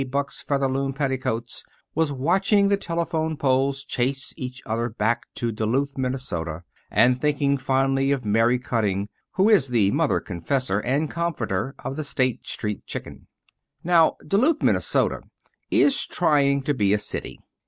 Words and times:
Buck's 0.09 0.41
Featherloom 0.41 0.93
Petticoats, 0.93 1.63
was 1.93 2.11
watching 2.11 2.69
the 2.69 2.75
telegraph 2.75 3.37
poles 3.37 3.85
chase 3.85 4.33
each 4.35 4.59
other 4.65 4.89
back 4.89 5.27
to 5.35 5.51
Duluth, 5.51 5.95
Minnesota, 5.95 6.63
and 6.89 7.21
thinking 7.21 7.55
fondly 7.55 8.09
of 8.11 8.25
Mary 8.25 8.57
Cutting, 8.57 9.09
who 9.33 9.47
is 9.47 9.67
the 9.67 9.91
mother 9.91 10.19
confessor 10.19 10.79
and 10.79 11.07
comforter 11.07 11.75
of 11.85 11.97
the 11.97 12.03
State 12.03 12.47
Street 12.47 12.83
chicken. 12.87 13.27
Now, 13.83 14.15
Duluth, 14.25 14.63
Minnesota, 14.63 15.21
is 15.69 16.07
trying 16.07 16.63
to 16.63 16.73
be 16.73 16.93
a 16.93 16.97
city. 16.97 17.39